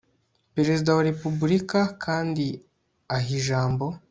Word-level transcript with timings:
Perezida 0.55 0.89
wa 0.97 1.05
Repubulika 1.09 1.79
kandi 2.03 2.45
aha 3.15 3.29
ijambo 3.39 3.85